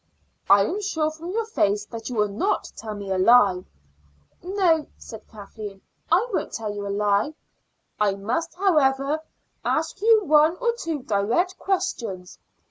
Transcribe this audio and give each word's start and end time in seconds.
"I 0.49 0.65
am 0.65 0.81
sure 0.81 1.11
from 1.11 1.29
your 1.29 1.45
face 1.45 1.85
that 1.85 2.09
you 2.09 2.15
will 2.15 2.27
not 2.27 2.71
tell 2.75 2.95
me 2.95 3.11
a 3.11 3.19
lie." 3.19 3.63
"No," 4.41 4.87
said 4.97 5.27
Kathleen, 5.27 5.83
"I 6.11 6.27
won't 6.33 6.53
tell 6.53 6.73
you 6.73 6.87
a 6.87 6.89
lie." 6.89 7.35
"I 7.99 8.15
must, 8.15 8.55
however, 8.55 9.19
ask 9.63 10.01
you 10.01 10.23
one 10.23 10.57
or 10.59 10.73
two 10.75 11.03
direct 11.03 11.59
questions. 11.59 12.39